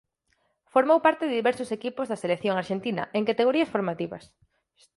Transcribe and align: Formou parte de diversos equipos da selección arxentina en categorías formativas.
Formou 0.73 0.97
parte 1.05 1.23
de 1.27 1.37
diversos 1.39 1.69
equipos 1.77 2.07
da 2.11 2.21
selección 2.23 2.55
arxentina 2.57 3.03
en 3.17 3.23
categorías 3.29 3.71
formativas. 3.73 4.23